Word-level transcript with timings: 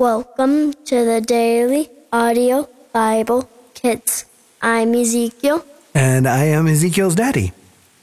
Welcome 0.00 0.72
to 0.86 1.04
the 1.04 1.20
Daily 1.20 1.88
Audio 2.12 2.68
Bible 2.92 3.48
Kids. 3.74 4.24
I'm 4.60 4.92
Ezekiel. 4.92 5.64
And 5.94 6.26
I 6.26 6.46
am 6.46 6.66
Ezekiel's 6.66 7.14
daddy. 7.14 7.52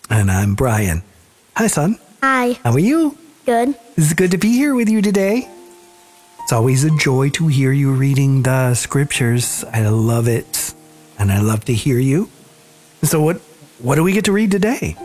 And 0.10 0.32
I'm 0.32 0.56
Brian. 0.56 1.04
Hi, 1.58 1.68
son. 1.68 2.00
Hi. 2.24 2.54
How 2.64 2.72
are 2.72 2.80
you? 2.80 3.18
Good. 3.46 3.76
It's 3.98 4.14
good 4.14 4.32
to 4.32 4.38
be 4.38 4.54
here 4.54 4.74
with 4.74 4.88
you 4.88 5.02
today. 5.02 5.50
It's 6.40 6.54
always 6.54 6.86
a 6.86 6.96
joy 6.96 7.28
to 7.32 7.48
hear 7.48 7.74
you 7.74 7.92
reading 7.92 8.44
the 8.44 8.74
scriptures. 8.74 9.66
I 9.74 9.86
love 9.90 10.30
it. 10.30 10.74
And 11.20 11.30
I 11.30 11.42
love 11.42 11.66
to 11.66 11.74
hear 11.74 12.00
you. 12.00 12.30
So 13.04 13.22
what 13.22 13.42
what 13.80 13.96
do 13.96 14.04
we 14.04 14.14
get 14.14 14.24
to 14.26 14.32
read 14.32 14.52
today? 14.52 14.96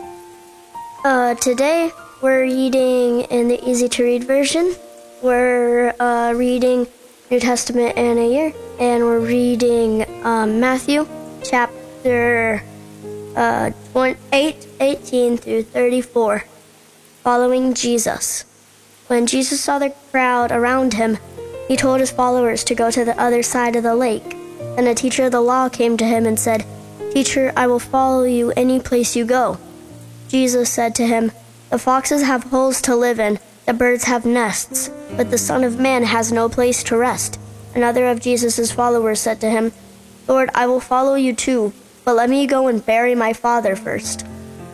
Uh, 1.03 1.35
today 1.35 1.91
we're 2.21 2.43
reading 2.43 3.23
in 3.23 3.49
the 3.49 3.59
easy 3.69 3.89
to 3.89 4.03
read 4.05 4.23
version. 4.23 4.73
We're 5.21 5.95
uh, 5.99 6.33
reading 6.35 6.85
New 7.31 7.39
Testament 7.39 7.97
in 7.97 8.19
a 8.19 8.31
year, 8.31 8.53
and 8.79 9.03
we're 9.03 9.19
reading 9.19 10.05
um, 10.23 10.59
Matthew 10.59 11.07
chapter 11.43 12.61
uh, 13.35 13.71
8, 13.95 14.67
18 14.79 15.37
through 15.37 15.63
34, 15.63 16.45
following 17.23 17.73
Jesus. 17.73 18.45
When 19.07 19.25
Jesus 19.25 19.59
saw 19.59 19.79
the 19.79 19.95
crowd 20.11 20.51
around 20.51 20.93
him, 20.93 21.17
he 21.67 21.75
told 21.75 21.99
his 21.99 22.11
followers 22.11 22.63
to 22.65 22.75
go 22.75 22.91
to 22.91 23.03
the 23.03 23.19
other 23.19 23.41
side 23.41 23.75
of 23.75 23.81
the 23.81 23.95
lake. 23.95 24.35
And 24.77 24.87
a 24.87 24.93
teacher 24.93 25.25
of 25.25 25.31
the 25.31 25.41
law 25.41 25.67
came 25.67 25.97
to 25.97 26.05
him 26.05 26.27
and 26.27 26.39
said, 26.39 26.63
Teacher, 27.11 27.51
I 27.57 27.65
will 27.65 27.79
follow 27.79 28.23
you 28.23 28.51
any 28.51 28.79
place 28.79 29.15
you 29.15 29.25
go. 29.25 29.57
Jesus 30.27 30.69
said 30.71 30.93
to 30.93 31.07
him, 31.07 31.31
The 31.71 31.79
foxes 31.79 32.21
have 32.21 32.43
holes 32.43 32.83
to 32.83 32.95
live 32.95 33.19
in, 33.19 33.39
the 33.67 33.73
birds 33.73 34.05
have 34.05 34.25
nests, 34.25 34.89
but 35.17 35.29
the 35.29 35.37
Son 35.37 35.65
of 35.65 35.77
Man 35.77 36.03
has 36.03 36.31
no 36.31 36.47
place 36.47 36.81
to 36.83 36.95
rest. 36.95 37.37
Another 37.75 38.07
of 38.07 38.21
Jesus' 38.21 38.71
followers 38.71 39.19
said 39.19 39.41
to 39.41 39.49
him, 39.49 39.73
Lord, 40.25 40.49
I 40.55 40.65
will 40.67 40.79
follow 40.79 41.15
you 41.15 41.35
too, 41.35 41.73
but 42.05 42.15
let 42.15 42.29
me 42.29 42.47
go 42.47 42.69
and 42.69 42.85
bury 42.85 43.13
my 43.13 43.33
father 43.33 43.75
first. 43.75 44.25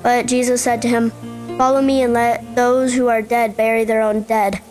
But 0.04 0.28
Jesus 0.28 0.62
said 0.62 0.80
to 0.84 0.88
him, 0.88 1.10
Follow 1.58 1.82
me 1.82 2.04
and 2.04 2.14
let 2.14 2.56
those 2.56 2.94
who 2.94 3.08
are 3.08 3.24
dead 3.24 3.58
bury 3.58 3.84
their 3.84 4.02
own 4.02 4.22
dead. 4.22 4.62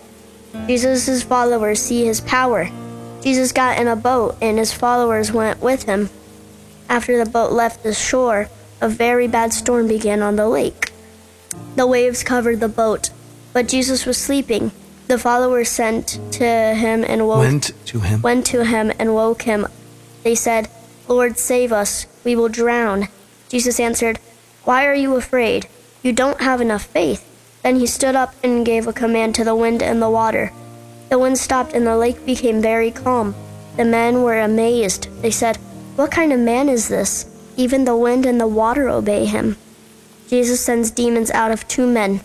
Jesus' 0.69 1.25
followers 1.25 1.83
see 1.83 2.05
his 2.05 2.21
power. 2.21 2.71
Jesus 3.23 3.51
got 3.51 3.81
in 3.81 3.89
a 3.89 3.97
boat, 3.97 4.37
and 4.41 4.57
his 4.57 4.73
followers 4.73 5.33
went 5.33 5.61
with 5.61 5.85
him. 5.85 6.11
After 6.89 7.23
the 7.23 7.29
boat 7.29 7.51
left 7.51 7.83
the 7.83 7.93
shore, 7.93 8.49
a 8.81 8.89
very 8.89 9.27
bad 9.27 9.53
storm 9.53 9.89
began 9.89 10.23
on 10.23 10.37
the 10.37 10.49
lake. 10.49 10.93
The 11.75 11.89
waves 11.89 12.23
covered 12.23 12.61
the 12.61 12.69
boat, 12.69 13.11
but 13.53 13.69
Jesus 13.69 14.07
was 14.07 14.17
sleeping. 14.19 14.73
The 15.09 15.19
followers 15.19 15.69
sent 15.69 16.19
to 16.33 16.45
him 16.75 17.05
and 17.05 17.27
woke 17.27 17.39
Went 17.41 17.73
to 17.87 18.01
him. 18.01 18.23
went 18.23 18.47
to 18.47 18.65
him 18.65 18.93
and 18.99 19.15
woke 19.15 19.43
him. 19.43 19.67
They 20.23 20.35
said, 20.35 20.69
Lord, 21.09 21.39
save 21.39 21.73
us. 21.73 22.07
We 22.25 22.37
will 22.37 22.49
drown. 22.49 23.09
Jesus 23.49 23.81
answered, 23.81 24.19
Why 24.65 24.87
are 24.87 24.95
you 24.95 25.17
afraid? 25.17 25.67
You 26.03 26.13
don't 26.13 26.41
have 26.41 26.61
enough 26.61 26.85
faith. 26.85 27.29
Then 27.63 27.77
he 27.77 27.87
stood 27.87 28.17
up 28.17 28.35
and 28.43 28.65
gave 28.67 28.87
a 28.87 28.93
command 28.93 29.35
to 29.37 29.45
the 29.45 29.55
wind 29.55 29.83
and 29.83 30.01
the 30.01 30.11
water. 30.11 30.53
The 31.11 31.19
wind 31.19 31.39
stopped 31.39 31.75
and 31.75 31.87
the 31.87 31.97
lake 31.97 32.25
became 32.25 32.63
very 32.63 32.91
calm. 32.91 33.35
The 33.77 33.85
men 33.85 34.23
were 34.23 34.41
amazed. 34.41 35.09
They 35.23 35.31
said, 35.31 35.57
What 35.97 36.11
kind 36.11 36.33
of 36.33 36.41
man 36.41 36.69
is 36.69 36.89
this? 36.89 37.27
Even 37.57 37.85
the 37.85 37.97
wind 37.97 38.25
and 38.25 38.41
the 38.41 38.47
water 38.47 38.89
obey 38.89 39.27
him. 39.27 39.57
Jesus 40.29 40.61
sends 40.61 40.91
demons 40.91 41.31
out 41.31 41.51
of 41.51 41.69
two 41.69 41.87
men. 41.87 42.21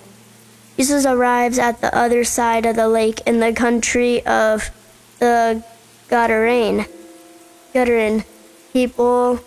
Jesus 0.77 1.05
arrives 1.05 1.57
at 1.57 1.81
the 1.81 1.93
other 1.95 2.23
side 2.23 2.65
of 2.65 2.75
the 2.75 2.87
lake 2.87 3.21
in 3.25 3.39
the 3.39 3.51
country 3.51 4.23
of 4.25 4.69
the 5.19 5.63
Gadarene. 6.07 6.87
Gadarene 7.73 8.23
people, 8.73 9.39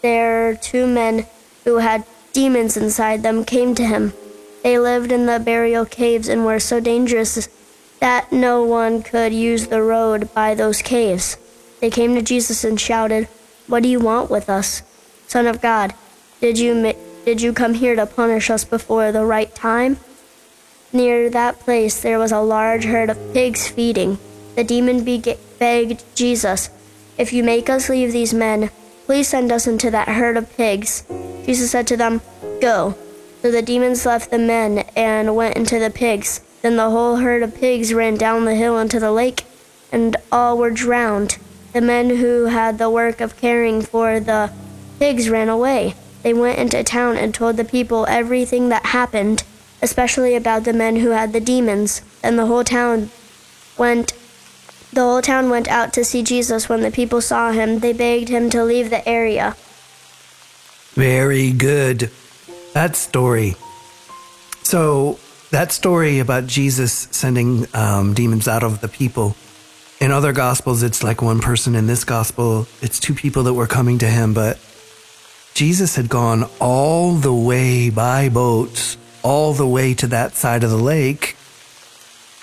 there 0.00 0.54
two 0.54 0.86
men 0.86 1.26
who 1.64 1.78
had 1.78 2.04
demons 2.32 2.76
inside 2.76 3.24
them 3.24 3.44
came 3.44 3.74
to 3.74 3.84
him. 3.84 4.12
They 4.62 4.78
lived 4.78 5.10
in 5.10 5.26
the 5.26 5.40
burial 5.40 5.84
caves 5.84 6.28
and 6.28 6.44
were 6.44 6.60
so 6.60 6.78
dangerous 6.78 7.48
that 7.98 8.30
no 8.30 8.62
one 8.62 9.02
could 9.02 9.32
use 9.32 9.66
the 9.66 9.82
road 9.82 10.32
by 10.32 10.54
those 10.54 10.82
caves. 10.82 11.36
They 11.80 11.90
came 11.90 12.14
to 12.14 12.22
Jesus 12.22 12.62
and 12.62 12.80
shouted, 12.80 13.26
"What 13.66 13.82
do 13.82 13.88
you 13.88 13.98
want 13.98 14.30
with 14.30 14.48
us, 14.48 14.82
Son 15.26 15.46
of 15.46 15.60
God? 15.60 15.94
Did 16.40 16.58
you 16.58 16.94
did 17.24 17.42
you 17.42 17.52
come 17.52 17.74
here 17.74 17.96
to 17.96 18.06
punish 18.06 18.50
us 18.50 18.64
before 18.64 19.10
the 19.10 19.24
right 19.24 19.52
time?" 19.54 19.98
Near 20.92 21.30
that 21.30 21.60
place 21.60 22.00
there 22.00 22.18
was 22.18 22.32
a 22.32 22.40
large 22.40 22.84
herd 22.84 23.10
of 23.10 23.32
pigs 23.32 23.68
feeding. 23.68 24.18
The 24.56 24.64
demon 24.64 25.04
beg- 25.04 25.38
begged 25.58 26.02
Jesus, 26.16 26.70
If 27.16 27.32
you 27.32 27.44
make 27.44 27.70
us 27.70 27.88
leave 27.88 28.12
these 28.12 28.34
men, 28.34 28.70
please 29.06 29.28
send 29.28 29.52
us 29.52 29.66
into 29.66 29.90
that 29.90 30.08
herd 30.08 30.36
of 30.36 30.56
pigs. 30.56 31.04
Jesus 31.46 31.70
said 31.70 31.86
to 31.88 31.96
them, 31.96 32.20
Go. 32.60 32.96
So 33.42 33.50
the 33.50 33.62
demons 33.62 34.04
left 34.04 34.30
the 34.30 34.38
men 34.38 34.78
and 34.96 35.36
went 35.36 35.56
into 35.56 35.78
the 35.78 35.90
pigs. 35.90 36.40
Then 36.62 36.76
the 36.76 36.90
whole 36.90 37.16
herd 37.16 37.42
of 37.42 37.54
pigs 37.54 37.94
ran 37.94 38.16
down 38.16 38.44
the 38.44 38.54
hill 38.54 38.78
into 38.78 39.00
the 39.00 39.12
lake, 39.12 39.44
and 39.92 40.16
all 40.30 40.58
were 40.58 40.70
drowned. 40.70 41.38
The 41.72 41.80
men 41.80 42.16
who 42.16 42.46
had 42.46 42.78
the 42.78 42.90
work 42.90 43.20
of 43.20 43.36
caring 43.36 43.80
for 43.80 44.18
the 44.18 44.52
pigs 44.98 45.30
ran 45.30 45.48
away. 45.48 45.94
They 46.22 46.34
went 46.34 46.58
into 46.58 46.82
town 46.82 47.16
and 47.16 47.32
told 47.32 47.56
the 47.56 47.64
people 47.64 48.06
everything 48.08 48.68
that 48.68 48.86
happened, 48.86 49.44
especially 49.82 50.34
about 50.34 50.64
the 50.64 50.72
men 50.72 50.96
who 50.96 51.10
had 51.10 51.32
the 51.32 51.40
demons. 51.40 52.02
And 52.22 52.38
the 52.38 52.46
whole 52.46 52.64
town 52.64 53.10
went 53.78 54.12
the 54.92 55.02
whole 55.02 55.22
town 55.22 55.50
went 55.50 55.68
out 55.68 55.92
to 55.92 56.04
see 56.04 56.22
Jesus. 56.22 56.68
When 56.68 56.80
the 56.80 56.90
people 56.90 57.20
saw 57.20 57.52
him, 57.52 57.78
they 57.78 57.92
begged 57.92 58.28
him 58.28 58.50
to 58.50 58.64
leave 58.64 58.90
the 58.90 59.08
area. 59.08 59.56
Very 60.94 61.52
good. 61.52 62.10
That 62.72 62.96
story. 62.96 63.54
So, 64.64 65.18
that 65.50 65.70
story 65.72 66.18
about 66.18 66.46
Jesus 66.46 67.08
sending 67.10 67.66
um, 67.74 68.14
demons 68.14 68.48
out 68.48 68.62
of 68.62 68.80
the 68.80 68.88
people. 68.88 69.36
In 70.00 70.10
other 70.12 70.32
gospels, 70.32 70.82
it's 70.82 71.02
like 71.02 71.22
one 71.22 71.40
person. 71.40 71.74
In 71.74 71.86
this 71.86 72.04
gospel, 72.04 72.66
it's 72.80 72.98
two 72.98 73.14
people 73.14 73.44
that 73.44 73.54
were 73.54 73.66
coming 73.66 73.98
to 73.98 74.06
him. 74.06 74.34
But 74.34 74.58
Jesus 75.54 75.94
had 75.94 76.08
gone 76.08 76.48
all 76.58 77.14
the 77.14 77.34
way 77.34 77.90
by 77.90 78.28
boat, 78.28 78.96
all 79.22 79.52
the 79.52 79.66
way 79.66 79.94
to 79.94 80.06
that 80.08 80.34
side 80.34 80.64
of 80.64 80.70
the 80.70 80.76
lake. 80.76 81.36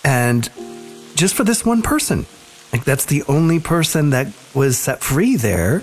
And 0.03 0.49
just 1.15 1.35
for 1.35 1.43
this 1.43 1.65
one 1.65 1.81
person. 1.81 2.25
Like, 2.71 2.83
that's 2.83 3.05
the 3.05 3.23
only 3.27 3.59
person 3.59 4.09
that 4.11 4.27
was 4.53 4.77
set 4.77 5.01
free 5.01 5.35
there. 5.37 5.81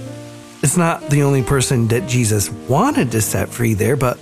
It's 0.63 0.77
not 0.77 1.11
the 1.11 1.23
only 1.23 1.43
person 1.43 1.89
that 1.89 2.09
Jesus 2.09 2.51
wanted 2.51 3.11
to 3.13 3.21
set 3.21 3.49
free 3.49 3.75
there, 3.75 3.97
but 3.97 4.19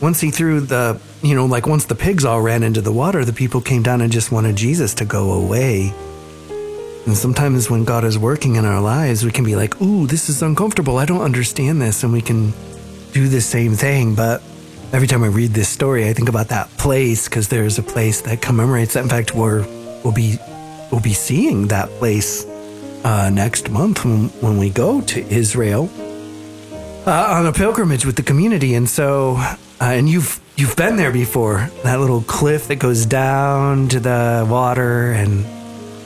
once 0.00 0.20
he 0.20 0.30
threw 0.30 0.60
the, 0.60 1.00
you 1.22 1.34
know, 1.34 1.46
like 1.46 1.66
once 1.66 1.86
the 1.86 1.94
pigs 1.94 2.24
all 2.24 2.40
ran 2.40 2.62
into 2.62 2.80
the 2.80 2.92
water, 2.92 3.24
the 3.24 3.32
people 3.32 3.60
came 3.60 3.82
down 3.82 4.00
and 4.00 4.12
just 4.12 4.30
wanted 4.30 4.56
Jesus 4.56 4.94
to 4.94 5.04
go 5.04 5.32
away. 5.32 5.92
And 7.06 7.16
sometimes 7.16 7.70
when 7.70 7.84
God 7.84 8.04
is 8.04 8.18
working 8.18 8.56
in 8.56 8.66
our 8.66 8.80
lives, 8.80 9.24
we 9.24 9.30
can 9.30 9.44
be 9.44 9.56
like, 9.56 9.80
ooh, 9.80 10.06
this 10.06 10.28
is 10.28 10.42
uncomfortable. 10.42 10.98
I 10.98 11.06
don't 11.06 11.22
understand 11.22 11.80
this. 11.80 12.04
And 12.04 12.12
we 12.12 12.20
can 12.20 12.52
do 13.12 13.28
the 13.28 13.40
same 13.40 13.74
thing. 13.74 14.14
But 14.14 14.42
every 14.92 15.06
time 15.06 15.22
I 15.22 15.28
read 15.28 15.50
this 15.50 15.68
story, 15.68 16.08
I 16.08 16.12
think 16.12 16.28
about 16.28 16.48
that 16.48 16.68
place 16.78 17.28
because 17.28 17.48
there's 17.48 17.78
a 17.78 17.82
place 17.82 18.22
that 18.22 18.40
commemorates 18.40 18.94
that. 18.94 19.02
In 19.02 19.08
fact, 19.08 19.34
we're, 19.34 19.62
we'll 20.02 20.12
be 20.12 20.38
we'll 20.90 21.00
be 21.00 21.12
seeing 21.12 21.68
that 21.68 21.88
place 21.90 22.46
uh, 23.04 23.30
next 23.30 23.70
month 23.70 24.04
when, 24.04 24.28
when 24.40 24.58
we 24.58 24.70
go 24.70 25.00
to 25.02 25.20
Israel 25.28 25.90
uh, 27.06 27.26
on 27.30 27.46
a 27.46 27.52
pilgrimage 27.52 28.04
with 28.04 28.16
the 28.16 28.22
community. 28.22 28.74
And 28.74 28.88
so, 28.88 29.36
uh, 29.38 29.54
and 29.80 30.08
you've 30.08 30.40
you've 30.56 30.76
been 30.76 30.96
there 30.96 31.12
before. 31.12 31.70
That 31.84 32.00
little 32.00 32.22
cliff 32.22 32.68
that 32.68 32.76
goes 32.76 33.06
down 33.06 33.88
to 33.88 34.00
the 34.00 34.46
water, 34.48 35.12
and 35.12 35.44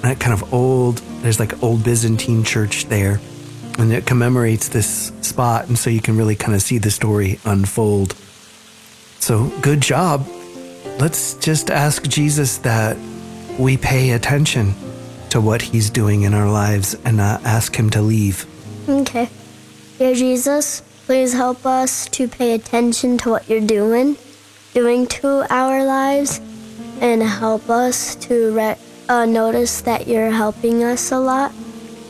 that 0.02 0.20
kind 0.20 0.32
of 0.32 0.52
old. 0.52 0.98
There's 1.22 1.38
like 1.38 1.62
old 1.62 1.84
Byzantine 1.84 2.42
church 2.42 2.86
there, 2.86 3.20
and 3.78 3.92
it 3.92 4.06
commemorates 4.06 4.68
this 4.68 5.12
spot, 5.20 5.68
and 5.68 5.78
so 5.78 5.88
you 5.88 6.00
can 6.00 6.16
really 6.16 6.34
kind 6.34 6.54
of 6.54 6.62
see 6.62 6.78
the 6.78 6.90
story 6.90 7.38
unfold. 7.44 8.16
So 9.22 9.46
good 9.60 9.80
job. 9.80 10.26
Let's 10.98 11.34
just 11.34 11.70
ask 11.70 12.02
Jesus 12.08 12.58
that 12.66 12.96
we 13.56 13.76
pay 13.76 14.10
attention 14.10 14.74
to 15.30 15.40
what 15.40 15.62
he's 15.62 15.90
doing 15.90 16.22
in 16.22 16.34
our 16.34 16.50
lives 16.50 16.96
and 17.04 17.18
not 17.18 17.44
ask 17.44 17.76
him 17.76 17.88
to 17.90 18.02
leave. 18.02 18.44
Okay. 18.88 19.30
Dear 19.98 20.16
Jesus, 20.16 20.82
please 21.06 21.34
help 21.34 21.64
us 21.64 22.06
to 22.06 22.26
pay 22.26 22.52
attention 22.52 23.16
to 23.18 23.30
what 23.30 23.48
you're 23.48 23.60
doing, 23.60 24.16
doing 24.74 25.06
to 25.22 25.46
our 25.54 25.84
lives, 25.84 26.40
and 27.00 27.22
help 27.22 27.70
us 27.70 28.16
to 28.26 28.52
re- 28.52 28.76
uh, 29.08 29.24
notice 29.24 29.82
that 29.82 30.08
you're 30.08 30.32
helping 30.32 30.82
us 30.82 31.12
a 31.12 31.20
lot, 31.20 31.52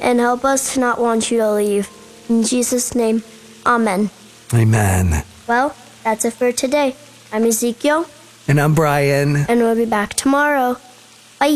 and 0.01 0.19
help 0.19 0.47
us 0.47 0.73
to 0.73 0.81
not 0.81 0.99
want 0.99 1.31
you 1.31 1.37
to 1.37 1.53
leave. 1.53 1.91
In 2.31 2.43
Jesus' 2.43 2.95
name, 2.95 3.23
Amen. 3.67 4.09
Amen. 4.55 5.25
Well, 5.47 5.77
that's 6.05 6.25
it 6.25 6.33
for 6.35 6.53
today. 6.53 6.97
I'm 7.33 7.45
Ezekiel, 7.45 8.07
And 8.49 8.61
I'm 8.61 8.75
Brian. 8.75 9.37
and 9.49 9.61
we'll 9.61 9.75
be 9.77 9.85
back 9.87 10.15
tomorrow. 10.15 10.77
Bye. 11.41 11.49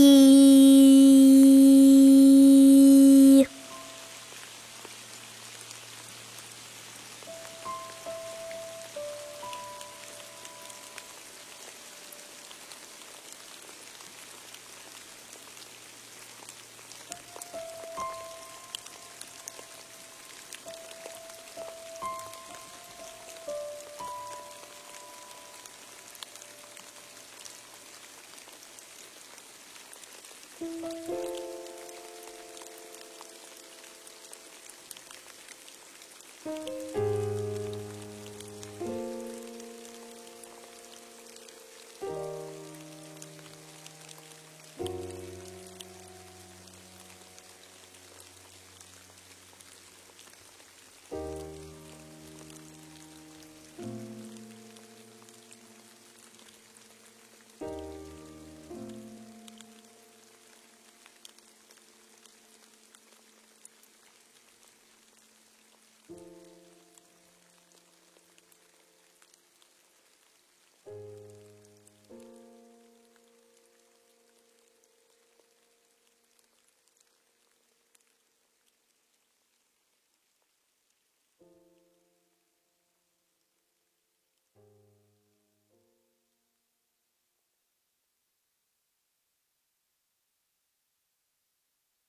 Música 36.46 37.05